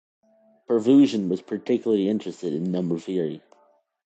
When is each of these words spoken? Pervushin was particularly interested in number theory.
Pervushin 0.67 1.29
was 1.29 1.43
particularly 1.43 2.09
interested 2.09 2.53
in 2.53 2.71
number 2.71 2.97
theory. 2.97 3.43